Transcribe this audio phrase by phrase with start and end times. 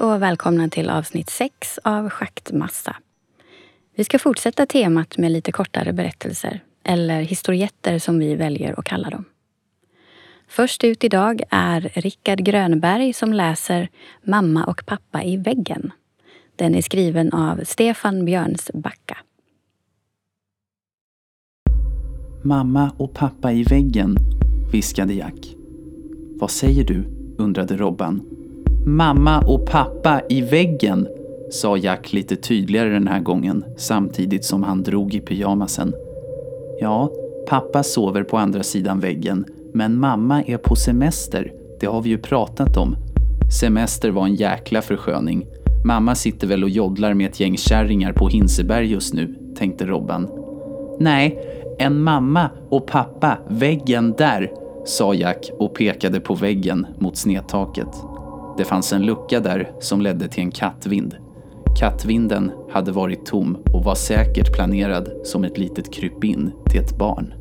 [0.00, 2.96] Hej och välkomna till avsnitt 6 av Schaktmassa.
[3.94, 9.10] Vi ska fortsätta temat med lite kortare berättelser, eller historietter som vi väljer att kalla
[9.10, 9.24] dem.
[10.48, 13.88] Först ut idag är Rickard Grönberg som läser
[14.22, 15.92] Mamma och pappa i väggen.
[16.56, 19.16] Den är skriven av Stefan Björnsbacka.
[22.42, 24.16] Mamma och pappa i väggen,
[24.72, 25.54] viskade Jack.
[26.34, 27.04] Vad säger du?
[27.38, 28.35] undrade Robban.
[28.88, 31.08] Mamma och pappa i väggen,
[31.50, 35.94] sa Jack lite tydligare den här gången samtidigt som han drog i pyjamasen.
[36.80, 37.10] Ja,
[37.48, 41.52] pappa sover på andra sidan väggen men mamma är på semester.
[41.80, 42.96] Det har vi ju pratat om.
[43.60, 45.46] Semester var en jäkla försköning.
[45.84, 50.28] Mamma sitter väl och joddlar med ett gäng kärringar på Hinseberg just nu, tänkte Robban.
[51.00, 51.38] Nej,
[51.78, 54.52] en mamma och pappa, väggen där,
[54.84, 58.15] sa Jack och pekade på väggen mot snedtaket.
[58.56, 61.16] Det fanns en lucka där som ledde till en kattvind.
[61.78, 67.34] Kattvinden hade varit tom och var säkert planerad som ett litet krypin till ett barn.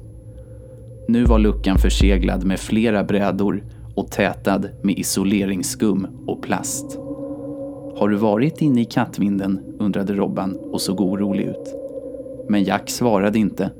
[1.08, 3.64] Nu var luckan förseglad med flera brädor
[3.96, 7.00] och tätad med isoleringsskum och plast.
[7.98, 9.60] Har du varit inne i kattvinden?
[9.80, 11.76] undrade Robban och såg orolig ut.
[12.50, 13.72] Men Jack svarade inte.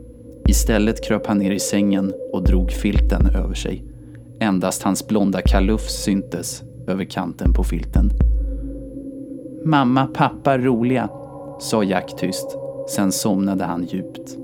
[0.48, 3.84] Istället kröp han ner i sängen och drog filten över sig.
[4.40, 8.10] Endast hans blonda kalufs syntes över kanten på filten.
[9.66, 11.10] Mamma, pappa, roliga,
[11.60, 12.58] sa Jack tyst.
[12.90, 14.38] Sen somnade han djupt.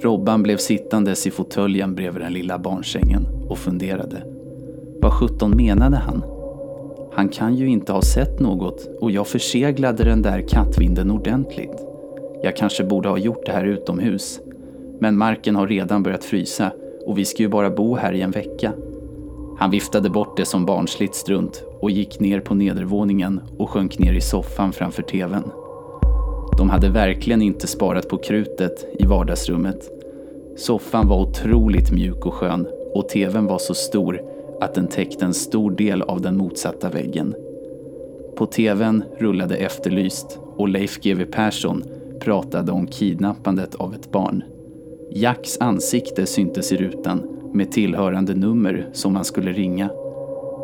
[0.00, 4.22] Robban blev sittandes i fåtöljen bredvid den lilla barnsängen och funderade.
[5.02, 6.24] Vad sjutton menade han?
[7.12, 11.86] Han kan ju inte ha sett något och jag förseglade den där kattvinden ordentligt.
[12.42, 14.40] Jag kanske borde ha gjort det här utomhus.
[15.00, 16.72] Men marken har redan börjat frysa
[17.06, 18.72] och vi ska ju bara bo här i en vecka.
[19.62, 24.12] Han viftade bort det som barnsligt strunt och gick ner på nedervåningen och sjönk ner
[24.12, 25.42] i soffan framför TVn.
[26.58, 29.90] De hade verkligen inte sparat på krutet i vardagsrummet.
[30.56, 34.20] Soffan var otroligt mjuk och skön och TVn var så stor
[34.60, 37.34] att den täckte en stor del av den motsatta väggen.
[38.36, 41.84] På TVn rullade Efterlyst och Leif GW Persson
[42.20, 44.42] pratade om kidnappandet av ett barn.
[45.10, 49.90] Jacks ansikte syntes i rutan med tillhörande nummer som man skulle ringa.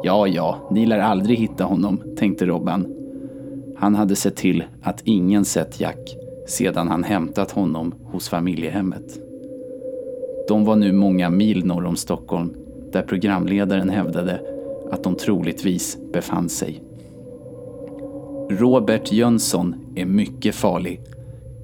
[0.02, 2.86] Ja, ja, ni lär aldrig hitta honom, tänkte Robban.
[3.76, 6.16] Han hade sett till att ingen sett Jack
[6.46, 9.20] sedan han hämtat honom hos familjehemmet.
[10.48, 12.54] De var nu många mil norr om Stockholm
[12.92, 14.40] där programledaren hävdade
[14.90, 16.82] att de troligtvis befann sig.
[18.50, 21.00] Robert Jönsson är mycket farlig.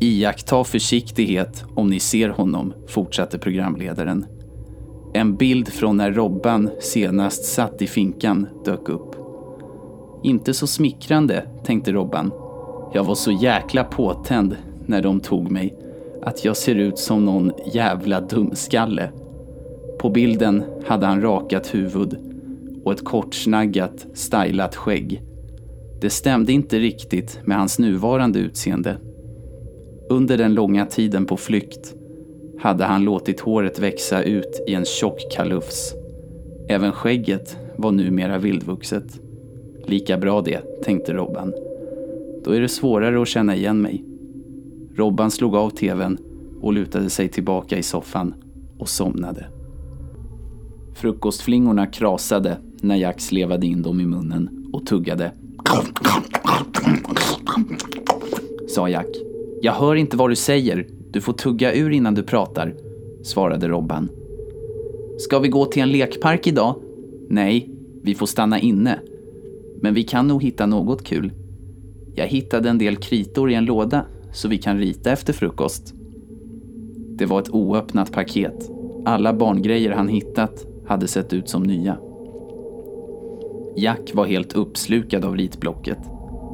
[0.00, 4.26] Iaktta försiktighet om ni ser honom, fortsatte programledaren.
[5.16, 9.16] En bild från när Robban senast satt i finkan dök upp.
[10.22, 12.32] Inte så smickrande, tänkte Robban.
[12.94, 15.76] Jag var så jäkla påtänd när de tog mig
[16.22, 19.10] att jag ser ut som någon jävla dumskalle.
[19.98, 22.16] På bilden hade han rakat huvud
[22.84, 25.22] och ett kortsnaggat, stylat skägg.
[26.00, 28.96] Det stämde inte riktigt med hans nuvarande utseende.
[30.10, 31.94] Under den långa tiden på flykt
[32.58, 35.94] hade han låtit håret växa ut i en tjock kalufs.
[36.68, 39.20] Även skägget var numera vildvuxet.
[39.86, 41.52] Lika bra det, tänkte Robban.
[42.44, 44.04] Då är det svårare att känna igen mig.
[44.96, 46.18] Robban slog av tvn
[46.60, 48.34] och lutade sig tillbaka i soffan
[48.78, 49.46] och somnade.
[50.94, 55.32] Frukostflingorna krasade när Jack slevade in dem i munnen och tuggade.
[58.68, 59.06] Sa Jack.
[59.62, 60.86] Jag hör inte vad du säger.
[61.14, 62.74] Du får tugga ur innan du pratar,
[63.22, 64.08] svarade Robban.
[65.18, 66.74] Ska vi gå till en lekpark idag?
[67.28, 67.70] Nej,
[68.02, 68.98] vi får stanna inne.
[69.80, 71.32] Men vi kan nog hitta något kul.
[72.14, 75.94] Jag hittade en del kritor i en låda så vi kan rita efter frukost.
[77.18, 78.70] Det var ett oöppnat paket.
[79.04, 81.98] Alla barngrejer han hittat hade sett ut som nya.
[83.76, 85.98] Jack var helt uppslukad av ritblocket,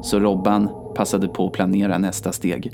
[0.03, 2.71] så Robban passade på att planera nästa steg.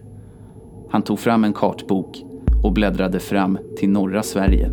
[0.90, 2.24] Han tog fram en kartbok
[2.64, 4.72] och bläddrade fram till norra Sverige.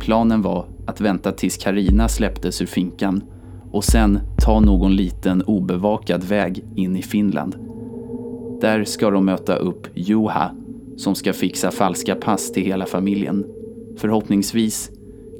[0.00, 3.22] Planen var att vänta tills Karina släpptes ur finkan
[3.70, 7.56] och sen ta någon liten obevakad väg in i Finland.
[8.60, 10.50] Där ska de möta upp Juha
[10.96, 13.44] som ska fixa falska pass till hela familjen.
[13.96, 14.90] Förhoppningsvis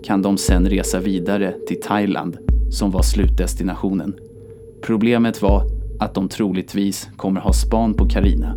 [0.04, 2.38] kan de sen resa vidare till Thailand
[2.70, 4.14] som var slutdestinationen.
[4.82, 5.62] Problemet var
[6.00, 8.56] att de troligtvis kommer ha span på Karina.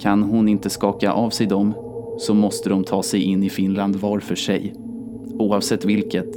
[0.00, 1.74] Kan hon inte skaka av sig dem
[2.18, 4.74] så måste de ta sig in i Finland var för sig.
[5.38, 6.34] Oavsett vilket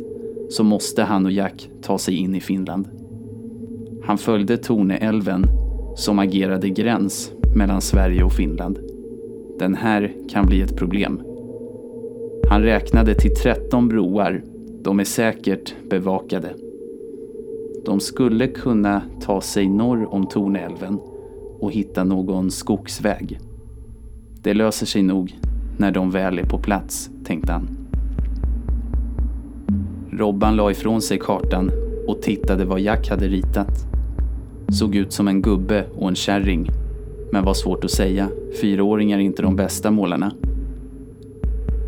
[0.49, 2.87] så måste han och Jack ta sig in i Finland.
[4.03, 5.43] Han följde Torneälven
[5.95, 8.79] som agerade gräns mellan Sverige och Finland.
[9.59, 11.21] Den här kan bli ett problem.
[12.49, 14.43] Han räknade till 13 broar.
[14.81, 16.53] De är säkert bevakade.
[17.85, 20.99] De skulle kunna ta sig norr om Torneälven
[21.59, 23.39] och hitta någon skogsväg.
[24.43, 25.39] Det löser sig nog
[25.77, 27.67] när de väl är på plats, tänkte han.
[30.11, 31.71] Robban la ifrån sig kartan
[32.07, 33.85] och tittade vad Jack hade ritat.
[34.67, 36.69] Såg ut som en gubbe och en kärring.
[37.31, 38.29] Men var svårt att säga.
[38.61, 40.31] Fyraåringar är inte de bästa målarna.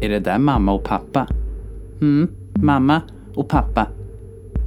[0.01, 1.27] Är det där mamma och pappa?
[2.01, 3.01] Mm, mamma
[3.35, 3.87] och pappa.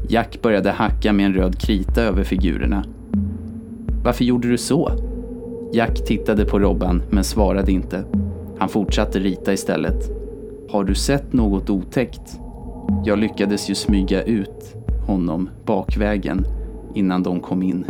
[0.09, 2.85] Jack började hacka med en röd krita över figurerna.
[4.05, 5.08] Varför gjorde du så?
[5.73, 8.05] Jack tittade på Robban men svarade inte.
[8.59, 10.11] Han fortsatte rita istället.
[10.71, 12.39] Har du sett något otäckt?
[13.05, 14.75] Jag lyckades ju smyga ut
[15.07, 16.47] honom bakvägen
[16.95, 17.85] innan de kom in.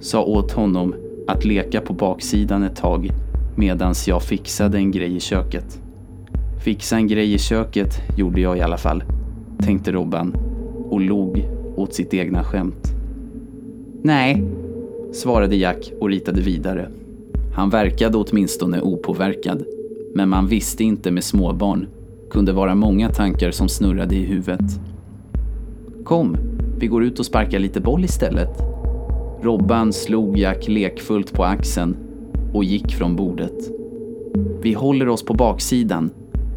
[0.00, 0.94] Sa åt honom
[1.26, 3.10] att leka på baksidan ett tag
[3.56, 5.80] medans jag fixade en grej i köket.
[6.64, 9.04] Fixa en grej i köket gjorde jag i alla fall,
[9.58, 10.36] tänkte Robban
[10.90, 12.94] och log åt sitt egna skämt.
[14.02, 14.44] Nej,
[15.12, 16.88] svarade Jack och ritade vidare.
[17.54, 19.64] Han verkade åtminstone opåverkad,
[20.14, 21.86] men man visste inte med småbarn.
[22.30, 24.80] Kunde vara många tankar som snurrade i huvudet.
[26.04, 26.36] Kom,
[26.78, 28.62] vi går ut och sparkar lite boll istället.
[29.42, 31.96] Robban slog Jack lekfullt på axeln
[32.52, 33.70] och gick från bordet.
[34.62, 36.10] Vi håller oss på baksidan,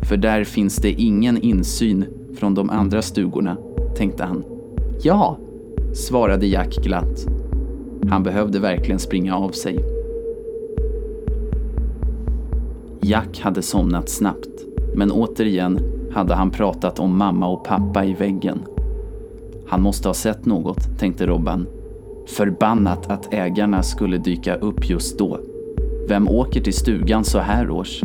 [0.10, 2.06] för där finns det ingen insyn
[2.40, 3.58] från de andra stugorna,
[3.96, 4.44] tänkte han.
[5.04, 5.38] Ja,
[5.94, 7.26] svarade Jack glatt.
[8.10, 9.97] Han behövde verkligen springa av sig.
[13.08, 14.66] Jack hade somnat snabbt,
[14.96, 15.80] men återigen
[16.12, 18.60] hade han pratat om mamma och pappa i väggen.
[19.68, 21.68] Han måste ha sett något, tänkte Robban.
[22.28, 25.40] Förbannat att ägarna skulle dyka upp just då.
[26.08, 28.02] Vem åker till stugan så här års?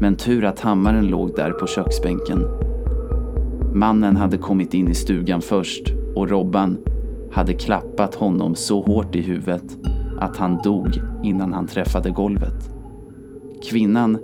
[0.00, 2.44] Men tur att hammaren låg där på köksbänken.
[3.74, 6.78] Mannen hade kommit in i stugan först och Robban
[7.32, 9.76] hade klappat honom så hårt i huvudet
[10.20, 12.75] att han dog innan han träffade golvet.
[13.66, 14.18] Kvinnan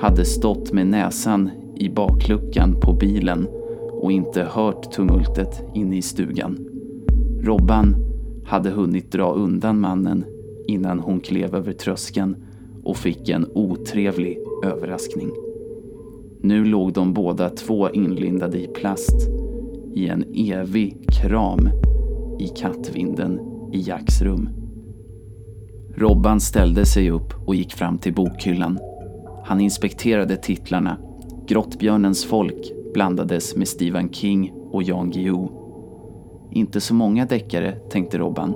[0.00, 3.48] hade stått med näsan i bakluckan på bilen
[3.90, 6.58] och inte hört tumultet inne i stugan.
[7.42, 7.96] Robban
[8.44, 10.24] hade hunnit dra undan mannen
[10.66, 12.36] innan hon klev över tröskeln
[12.84, 15.30] och fick en otrevlig överraskning.
[16.40, 19.28] Nu låg de båda två inlindade i plast
[19.94, 21.68] i en evig kram
[22.38, 23.40] i kattvinden
[23.72, 24.57] i Jacks rum.
[25.98, 28.78] Robban ställde sig upp och gick fram till bokhyllan.
[29.44, 30.96] Han inspekterade titlarna.
[31.46, 35.48] Grottbjörnens folk blandades med Stephen King och Jan Guillou.
[36.50, 38.54] Inte så många deckare, tänkte Robban.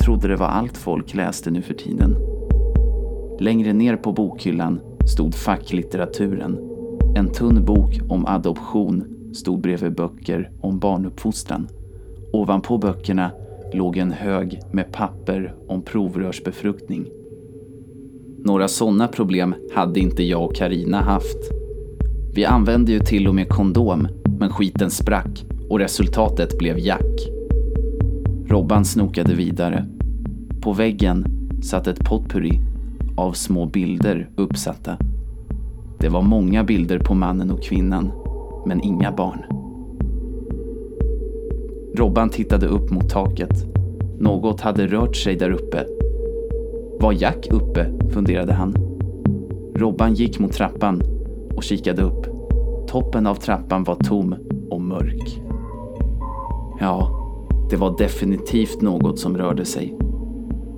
[0.00, 2.16] Trodde det var allt folk läste nu för tiden.
[3.40, 6.58] Längre ner på bokhyllan stod facklitteraturen.
[7.16, 11.68] En tunn bok om adoption stod bredvid böcker om barnuppfostran.
[12.32, 13.30] Ovanpå böckerna
[13.74, 17.06] låg en hög med papper om provrörsbefruktning.
[18.44, 21.38] Några sådana problem hade inte jag och Karina haft.
[22.34, 24.08] Vi använde ju till och med kondom,
[24.38, 27.30] men skiten sprack och resultatet blev Jack.
[28.48, 29.86] Robban snokade vidare.
[30.62, 31.26] På väggen
[31.62, 32.60] satt ett potpurri
[33.16, 34.98] av små bilder uppsatta.
[36.00, 38.12] Det var många bilder på mannen och kvinnan,
[38.66, 39.59] men inga barn.
[41.94, 43.66] Robban tittade upp mot taket.
[44.18, 45.84] Något hade rört sig där uppe.
[47.00, 47.86] Var Jack uppe?
[48.10, 48.74] funderade han.
[49.74, 51.02] Robban gick mot trappan
[51.56, 52.26] och kikade upp.
[52.88, 54.34] Toppen av trappan var tom
[54.70, 55.40] och mörk.
[56.80, 57.10] Ja,
[57.70, 59.98] det var definitivt något som rörde sig.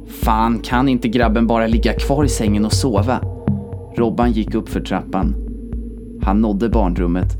[0.06, 3.20] Fan, kan inte grabben bara ligga kvar i sängen och sova?
[3.96, 5.34] Robban gick upp för trappan.
[6.22, 7.36] Han nådde barnrummet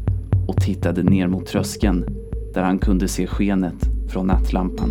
[0.49, 2.22] och tittade ner mot tröskeln
[2.55, 4.91] där han kunde se skenet från nattlampan.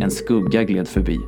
[0.00, 1.20] En skugga gled förbi.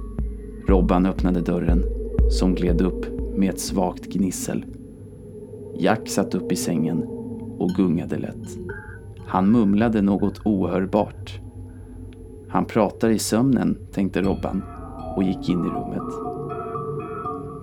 [0.68, 1.84] Robban öppnade dörren,
[2.30, 4.64] som gled upp med ett svagt gnissel.
[5.78, 7.02] Jack satt upp i sängen
[7.58, 8.58] och gungade lätt.
[9.26, 11.40] Han mumlade något ohörbart.
[12.48, 14.62] Han pratar i sömnen, tänkte Robban
[15.16, 16.14] och gick in i rummet.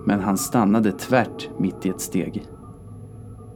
[0.06, 2.42] Men han stannade tvärt mitt i ett steg.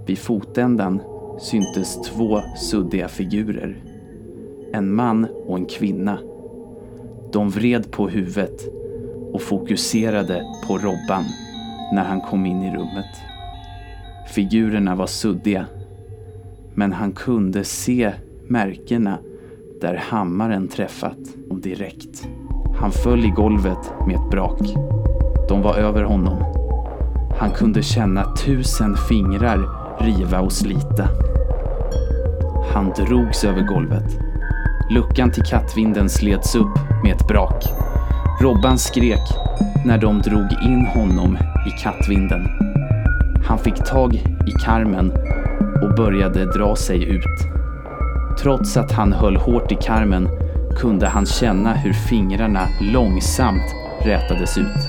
[0.06, 1.00] Vid fotändan
[1.40, 3.89] syntes två suddiga figurer.
[4.72, 6.18] En man och en kvinna.
[7.32, 8.68] De vred på huvudet
[9.32, 11.24] och fokuserade på Robban
[11.92, 13.16] när han kom in i rummet.
[14.34, 15.66] Figurerna var suddiga,
[16.74, 18.12] men han kunde se
[18.48, 19.18] märkena
[19.80, 21.18] där hammaren träffat
[21.50, 22.28] och direkt.
[22.76, 24.60] Han föll i golvet med ett brak.
[25.48, 26.44] De var över honom.
[27.38, 31.08] Han kunde känna tusen fingrar riva och slita.
[32.74, 34.29] Han drogs över golvet.
[34.90, 37.64] Luckan till kattvinden slets upp med ett brak.
[38.40, 39.22] Robban skrek
[39.86, 42.46] när de drog in honom i kattvinden.
[43.46, 44.14] Han fick tag
[44.46, 45.12] i karmen
[45.82, 47.38] och började dra sig ut.
[48.42, 50.28] Trots att han höll hårt i karmen
[50.76, 54.88] kunde han känna hur fingrarna långsamt rätades ut.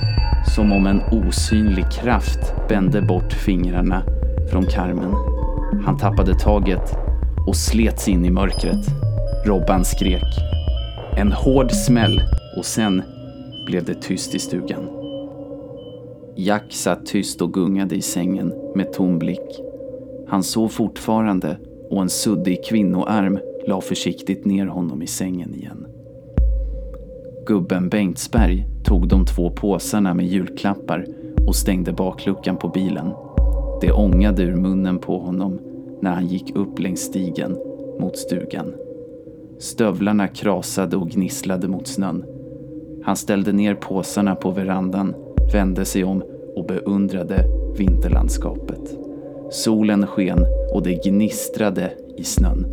[0.54, 4.02] Som om en osynlig kraft bände bort fingrarna
[4.50, 5.14] från karmen.
[5.84, 6.96] Han tappade taget
[7.46, 9.11] och slets in i mörkret.
[9.44, 10.38] Robban skrek.
[11.16, 12.22] En hård smäll
[12.56, 13.02] och sen
[13.66, 14.88] blev det tyst i stugan.
[16.36, 19.60] Jack satt tyst och gungade i sängen med tom blick.
[20.28, 21.56] Han sov fortfarande
[21.90, 25.86] och en suddig kvinnoarm la försiktigt ner honom i sängen igen.
[27.46, 31.06] Gubben Bengtsberg tog de två påsarna med julklappar
[31.46, 33.12] och stängde bakluckan på bilen.
[33.80, 35.58] Det ångade ur munnen på honom
[36.00, 37.56] när han gick upp längs stigen
[38.00, 38.74] mot stugan.
[39.62, 42.24] Stövlarna krasade och gnisslade mot snön.
[43.04, 45.14] Han ställde ner påsarna på verandan,
[45.52, 46.22] vände sig om
[46.56, 47.44] och beundrade
[47.78, 48.98] vinterlandskapet.
[49.50, 52.66] Solen sken och det gnistrade i snön.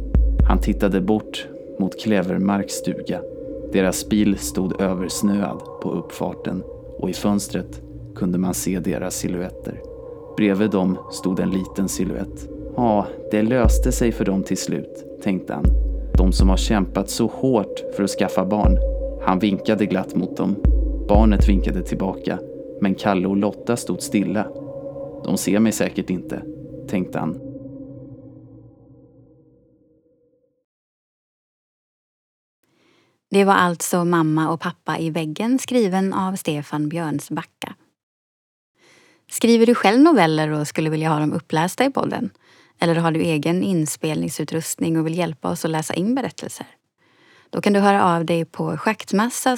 [0.48, 1.48] Han tittade bort
[1.80, 3.22] mot Klävermarks stuga.
[3.74, 6.64] Deras bil stod översnöad på uppfarten
[6.98, 7.82] och i fönstret
[8.16, 9.82] kunde man se deras silhuetter.
[10.38, 12.50] Bredvid dem stod en liten silhuett.
[12.76, 15.89] Ja, det löste sig för dem till slut, tänkte han.
[16.20, 18.78] De som har kämpat så hårt för att skaffa barn.
[19.26, 20.56] Han vinkade glatt mot dem.
[21.08, 22.40] Barnet vinkade tillbaka,
[22.82, 24.48] men Kalle och Lotta stod stilla.
[25.24, 26.44] De ser mig säkert inte,
[26.88, 27.40] tänkte han.
[33.32, 37.76] Det var alltså Mamma och pappa i väggen skriven av Stefan Björnsbacka.
[39.32, 42.30] Skriver du själv noveller och skulle vilja ha dem upplästa i podden?
[42.80, 46.68] Eller har du egen inspelningsutrustning och vill hjälpa oss att läsa in berättelser?
[47.50, 49.58] Då kan du höra av dig på schaktmassa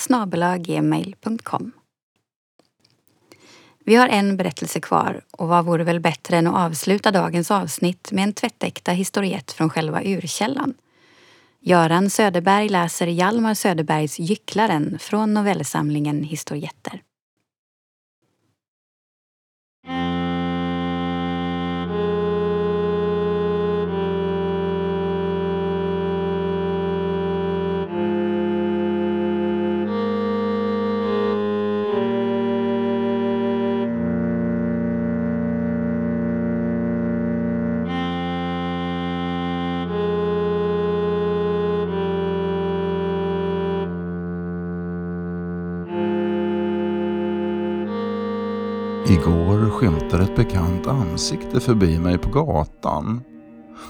[0.59, 1.71] gmail.com.
[3.85, 8.11] Vi har en berättelse kvar och vad vore väl bättre än att avsluta dagens avsnitt
[8.11, 10.73] med en tvättäkta historiett från själva urkällan.
[11.59, 17.01] Göran Söderberg läser Hjalmar Söderbergs Gycklaren från novellsamlingen Historietter.
[49.11, 53.21] Igår skymtade ett bekant ansikte förbi mig på gatan.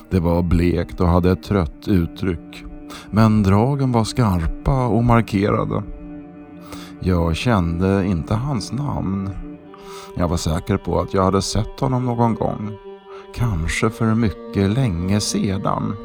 [0.09, 2.65] Det var blekt och hade ett trött uttryck.
[3.09, 5.83] Men dragen var skarpa och markerade.
[6.99, 9.29] Jag kände inte hans namn.
[10.17, 12.71] Jag var säker på att jag hade sett honom någon gång.
[13.35, 15.95] Kanske för mycket länge sedan.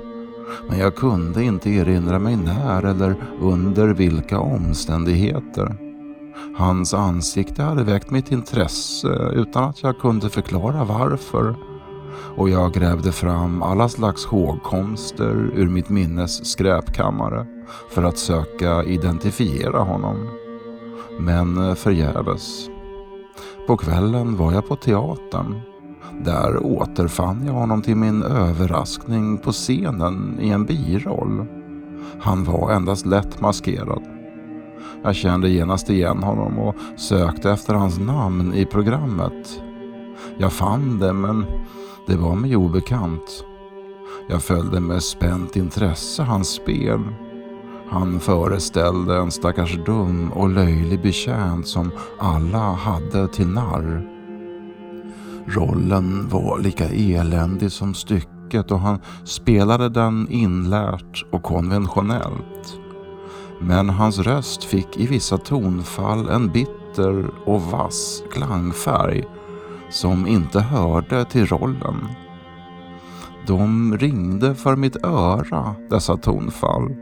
[0.69, 5.86] Men jag kunde inte erinra mig när eller under vilka omständigheter.
[6.57, 11.55] Hans ansikte hade väckt mitt intresse utan att jag kunde förklara varför.
[12.37, 17.47] Och jag grävde fram alla slags hågkomster ur mitt minnes skräpkammare
[17.91, 20.29] för att söka identifiera honom.
[21.21, 22.69] Men förgäves.
[23.67, 25.61] På kvällen var jag på teatern.
[26.25, 31.47] Där återfann jag honom till min överraskning på scenen i en biroll.
[32.21, 34.16] Han var endast lätt maskerad.
[35.07, 39.63] Jag kände genast igen honom och sökte efter hans namn i programmet.
[40.39, 41.47] Jag fann det men
[42.07, 43.45] det var mig obekant.
[44.29, 47.01] Jag följde med spänt intresse hans spel.
[47.89, 54.09] Han föreställde en stackars dum och löjlig betjänt som alla hade till narr.
[55.47, 62.81] Rollen var lika eländig som stycket och han spelade den inlärt och konventionellt.
[63.61, 69.25] Men hans röst fick i vissa tonfall en bitter och vass klangfärg
[69.91, 72.09] som inte hörde till rollen.
[73.47, 76.95] De ringde för mitt öra, dessa tonfall,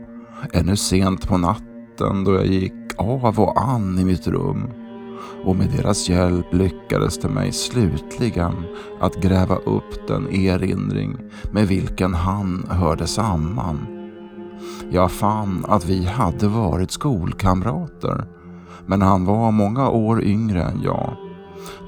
[0.53, 4.71] ännu sent på natten då jag gick av och an i mitt rum
[5.45, 8.53] och med deras hjälp lyckades det mig slutligen
[8.99, 11.17] att gräva upp den erinring
[11.51, 13.94] med vilken han hörde samman
[14.91, 18.25] jag fann att vi hade varit skolkamrater,
[18.85, 21.15] men han var många år yngre än jag.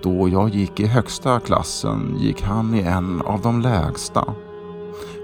[0.04, 4.26] Då jag gick i högsta klassen gick han i en av de lägsta.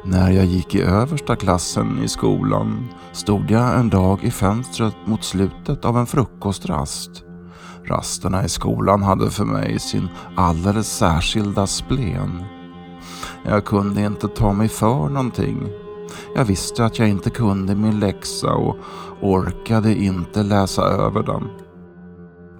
[0.05, 5.23] När jag gick i översta klassen i skolan stod jag en dag i fönstret mot
[5.23, 7.23] slutet av en frukostrast.
[7.85, 12.43] Rasterna i skolan hade för mig sin alldeles särskilda splen.
[13.45, 15.82] Jag kunde inte ta mig för någonting.
[16.36, 18.75] Jag visste att jag inte kunde min läxa och
[19.22, 21.50] orkade inte läsa över den.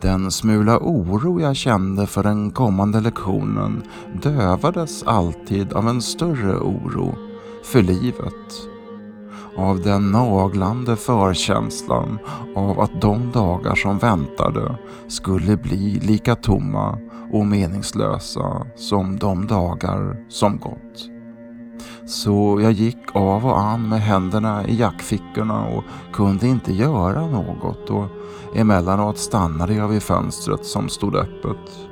[0.02, 3.84] Den smula oro jag kände för den kommande lektionen
[4.22, 7.16] dövades alltid av en större oro
[7.64, 8.70] för livet.
[9.58, 12.20] Av den naglande förkänslan
[12.56, 16.98] av att de dagar som väntade skulle bli lika tomma
[17.32, 21.12] och meningslösa som de dagar som gått.
[22.06, 27.89] Så jag gick av och an med händerna i jackfickorna och kunde inte göra något
[27.89, 28.06] och
[28.56, 31.89] emellanåt stannade jag vid fönstret som stod öppet.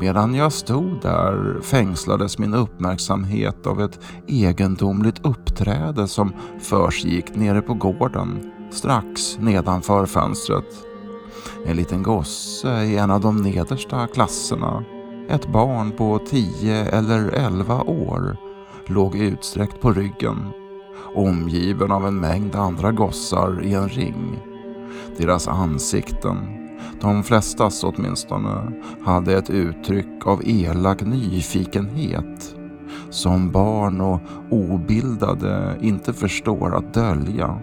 [0.00, 7.74] Medan jag stod där fängslades min uppmärksamhet av ett egendomligt uppträde som försiggick nere på
[7.74, 10.64] gården strax nedanför fönstret.
[11.66, 14.84] En liten gosse i en av de nedersta klasserna,
[15.28, 18.36] ett barn på tio eller elva år,
[18.92, 20.50] låg utsträckt på ryggen,
[21.14, 24.38] omgiven av en mängd andra gossar i en ring.
[25.16, 26.38] Deras ansikten,
[27.00, 28.72] de flestas åtminstone,
[29.04, 32.54] hade ett uttryck av elak nyfikenhet
[33.10, 37.60] som barn och obildade inte förstår att dölja.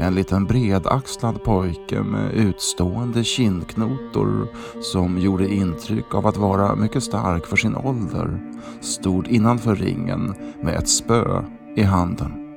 [0.00, 4.48] En liten bredaxlad pojke med utstående kindknotor
[4.80, 8.40] som gjorde intryck av att vara mycket stark för sin ålder
[8.80, 11.42] stod innanför ringen med ett spö
[11.76, 12.56] i handen.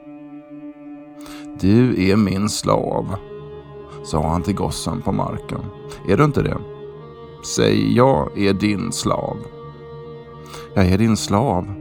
[1.59, 3.15] Du är min slav,
[4.03, 5.61] sa han till gossen på marken.
[6.07, 6.57] Är du inte det?
[7.55, 9.37] Säg jag är din slav.
[10.73, 11.73] Jag är din slav,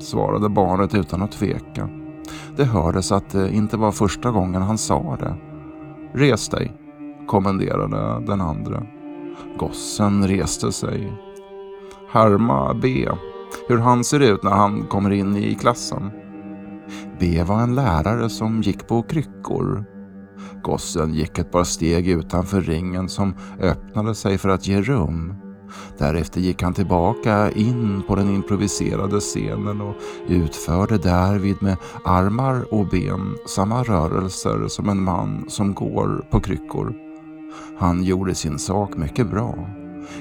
[0.00, 1.97] svarade barnet utan att tveka.
[2.56, 5.36] Det hördes att det inte var första gången han sa det.
[6.14, 6.72] Res dig,
[7.26, 8.82] kommenderade den andra.
[9.58, 11.12] Gossen reste sig.
[12.10, 13.08] Härma B,
[13.68, 16.10] hur han ser ut när han kommer in i klassen.
[17.20, 19.84] B var en lärare som gick på kryckor.
[20.62, 25.34] Gossen gick ett par steg utanför ringen som öppnade sig för att ge rum.
[25.98, 29.94] Därefter gick han tillbaka in på den improviserade scenen och
[30.28, 36.94] utförde därvid med armar och ben samma rörelser som en man som går på kryckor.
[37.78, 39.54] Han gjorde sin sak mycket bra.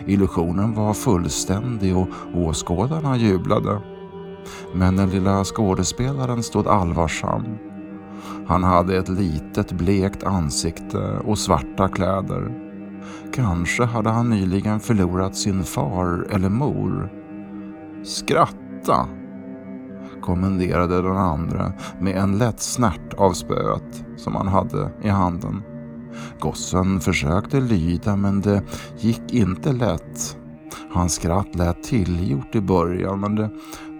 [0.05, 3.81] Illusionen var fullständig och åskådarna jublade.
[4.73, 7.43] Men den lilla skådespelaren stod allvarsam.
[8.47, 12.66] Han hade ett litet blekt ansikte och svarta kläder.
[13.33, 17.09] Kanske hade han nyligen förlorat sin far eller mor.
[18.03, 19.07] Skratta!
[20.21, 25.63] kommenderade den andra med en lätt snärt av spöet som han hade i handen.
[26.39, 28.61] Gossen försökte lyda men det
[28.99, 30.37] gick inte lätt.
[30.93, 33.49] Hans skratt lät tillgjort i början men det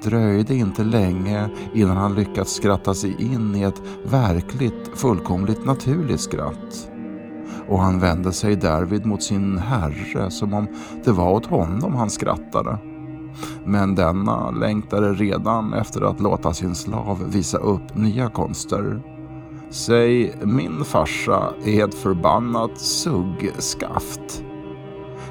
[0.04, 6.87] dröjde inte länge innan han lyckats skratta sig in i ett verkligt fullkomligt naturligt skratt
[7.70, 10.68] och han vände sig därvid mot sin herre som om
[11.04, 12.78] det var åt honom han skrattade.
[13.66, 19.02] Men denna längtade redan efter att låta sin slav visa upp nya konster.
[19.70, 24.44] Säg, min farsa är ett förbannat suggskaft.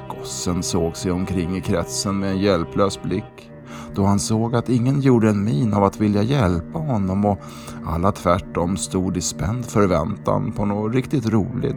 [0.09, 3.51] Gossen såg sig omkring i kretsen med en hjälplös blick
[3.95, 7.39] då han såg att ingen gjorde en min av att vilja hjälpa honom och
[7.85, 11.75] alla tvärtom stod i spänd förväntan på något riktigt roligt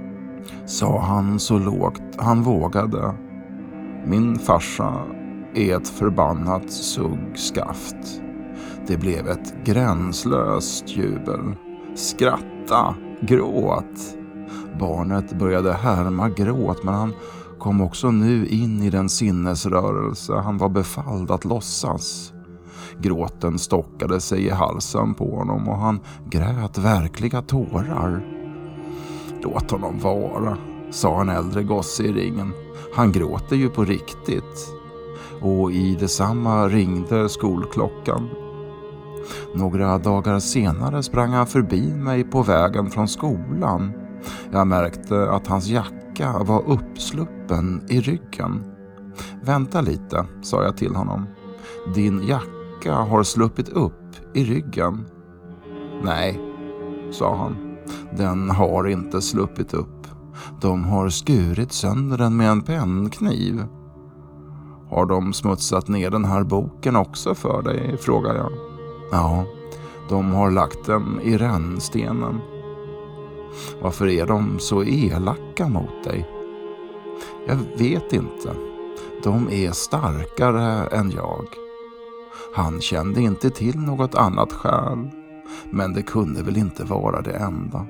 [0.67, 3.15] sa han så lågt han vågade.
[4.07, 4.95] Min farsa
[5.55, 8.23] är ett förbannat suggskaft.
[8.87, 11.55] Det blev ett gränslöst jubel.
[11.95, 14.17] Skratta, gråt.
[14.81, 17.13] Barnet började härma gråt men han
[17.59, 22.33] kom också nu in i den sinnesrörelse han var befalld att låtsas.
[22.99, 26.01] Gråten stockade sig i halsen på honom och han
[26.31, 28.40] grät verkliga tårar.
[29.43, 30.57] Låt honom vara,
[30.91, 32.53] sa en äldre gosse i ringen.
[32.95, 34.75] Han gråter ju på riktigt.
[35.41, 38.29] Och i detsamma ringde skolklockan.
[39.55, 43.93] Några dagar senare sprang han förbi mig på vägen från skolan.
[44.53, 48.65] Jag märkte att hans jacka var uppsluppen i ryggen.
[49.43, 51.27] Vänta lite, sa jag till honom.
[51.95, 55.05] Din jacka har sluppit upp i ryggen.
[56.03, 56.41] Nej,
[57.11, 57.70] sa han.
[58.17, 60.07] Den har inte sluppit upp.
[60.61, 63.65] De har skurit sönder den med en pennkniv.
[64.91, 67.97] Har de smutsat ner den här boken också för dig?
[68.01, 68.53] frågar jag.
[69.13, 69.45] Ja,
[70.09, 72.41] de har lagt den i rännstenen.
[73.83, 76.29] Varför är de så elaka mot dig?
[77.47, 78.55] Jag vet inte.
[79.23, 81.45] De är starkare än jag.
[82.55, 85.11] Han kände inte till något annat skäl.
[85.71, 87.87] Men det kunde väl inte vara det enda.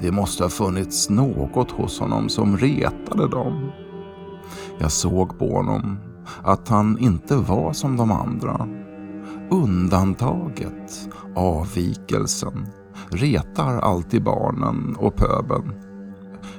[0.00, 3.70] Det måste ha funnits något hos honom som retade dem.
[4.78, 5.98] Jag såg på honom
[6.42, 8.68] att han inte var som de andra.
[9.50, 12.66] Undantaget, avvikelsen,
[13.10, 15.72] retar alltid barnen och pöbeln.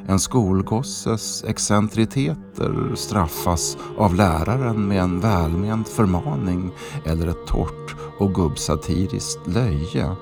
[0.07, 6.71] En skolgosses excentriteter straffas av läraren med en välment förmaning
[7.05, 10.15] eller ett torrt och gubbsatiriskt löje.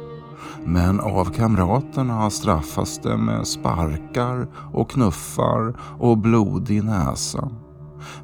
[0.70, 7.50] Men av kamraterna straffas det med sparkar och knuffar och blodig näsa.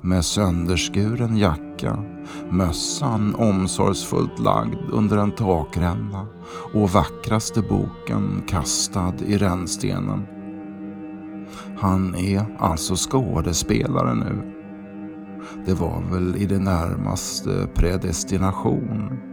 [0.01, 2.03] Med sönderskuren jacka,
[2.49, 6.27] mössan omsorgsfullt lagd under en takränna
[6.73, 10.25] och vackraste boken kastad i rännstenen.
[11.79, 14.53] Han är alltså skådespelare nu.
[15.65, 19.32] Det var väl i det närmaste predestination.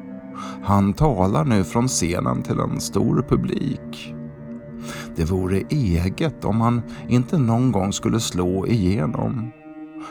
[0.62, 4.14] Han talar nu från scenen till en stor publik.
[5.16, 9.50] Det vore eget om han inte någon gång skulle slå igenom.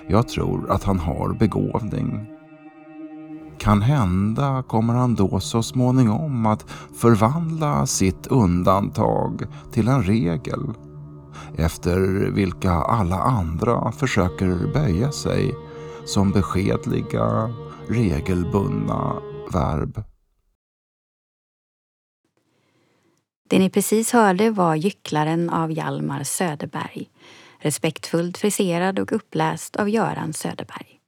[0.07, 2.27] Jag tror att han har begåvning.
[3.57, 6.65] Kan hända kommer han då så småningom att
[6.95, 10.73] förvandla sitt undantag till en regel
[11.57, 11.99] efter
[12.31, 15.55] vilka alla andra försöker böja sig
[16.05, 17.53] som beskedliga,
[17.87, 19.13] regelbundna
[19.51, 20.03] verb.
[23.49, 27.09] Det ni precis hörde var Gycklaren av Hjalmar Söderberg,
[27.59, 30.99] respektfullt friserad och uppläst av Göran Söderberg.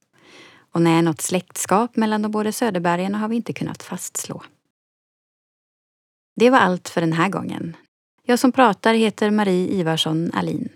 [0.72, 4.44] Och nej, något släktskap mellan de båda Söderbergen har vi inte kunnat fastslå.
[6.36, 7.76] Det var allt för den här gången.
[8.24, 10.70] Jag som pratar heter Marie Ivarsson Alin.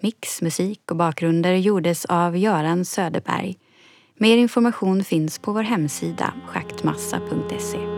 [0.00, 3.58] Mix, musik och bakgrunder gjordes av Göran Söderberg.
[4.16, 7.93] Mer information finns på vår hemsida schaktmassa.se.